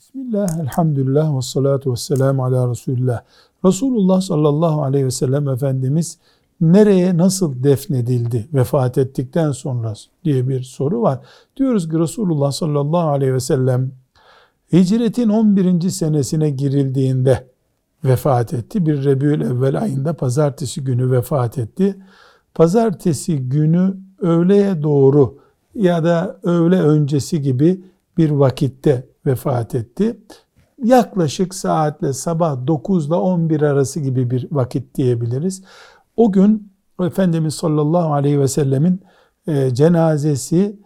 [0.00, 3.20] Bismillah, elhamdülillah ve salatu ve selamu ala Resulullah.
[3.64, 6.18] Resulullah sallallahu aleyhi ve sellem Efendimiz
[6.60, 9.94] nereye nasıl defnedildi vefat ettikten sonra
[10.24, 11.20] diye bir soru var.
[11.56, 13.92] Diyoruz ki Resulullah sallallahu aleyhi ve sellem
[14.72, 15.90] hicretin 11.
[15.90, 17.46] senesine girildiğinde
[18.04, 18.86] vefat etti.
[18.86, 21.96] Bir Rebül evvel ayında pazartesi günü vefat etti.
[22.54, 25.38] Pazartesi günü öğleye doğru
[25.74, 27.80] ya da öğle öncesi gibi
[28.18, 30.20] bir vakitte vefat etti.
[30.84, 35.62] Yaklaşık saatle sabah 9 ile 11 arası gibi bir vakit diyebiliriz.
[36.16, 36.70] O gün
[37.00, 39.00] Efendimiz sallallahu aleyhi ve sellemin
[39.46, 40.76] e, cenazesi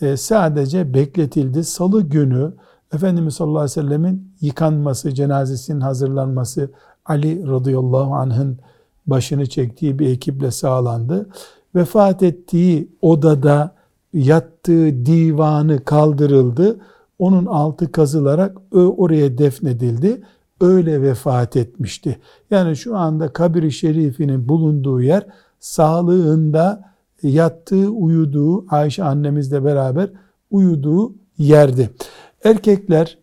[0.00, 1.64] e, sadece bekletildi.
[1.64, 2.54] Salı günü
[2.94, 6.70] Efendimiz sallallahu aleyhi ve sellemin yıkanması, cenazesinin hazırlanması
[7.04, 8.58] Ali radıyallahu anh'ın
[9.06, 11.28] başını çektiği bir ekiple sağlandı.
[11.74, 13.74] Vefat ettiği odada
[14.12, 16.80] yattığı divanı kaldırıldı.
[17.18, 20.22] Onun altı kazılarak oraya defnedildi.
[20.60, 22.18] Öyle vefat etmişti.
[22.50, 25.26] Yani şu anda kabri şerifinin bulunduğu yer
[25.60, 30.10] sağlığında yattığı, uyuduğu, Ayşe annemizle beraber
[30.50, 31.90] uyuduğu yerdi.
[32.44, 33.18] Erkekler,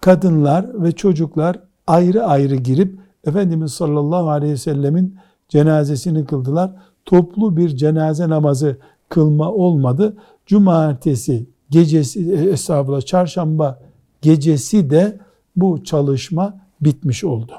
[0.00, 5.16] kadınlar ve çocuklar ayrı ayrı girip Efendimiz sallallahu aleyhi ve sellemin
[5.48, 6.74] cenazesini kıldılar.
[7.04, 8.76] Toplu bir cenaze namazı
[9.08, 10.16] kılma olmadı.
[10.46, 13.80] Cumartesi gecesi, e, estağfurullah çarşamba
[14.22, 15.18] gecesi de
[15.56, 17.52] bu çalışma bitmiş oldu.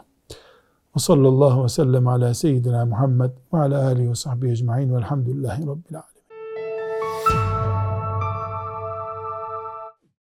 [0.95, 5.95] Ve sallallahu ve sellem ala seyyidina Muhammed ve ala alihi ve sahbihi ecma'in velhamdülillahi rabbil
[5.95, 6.12] alemin.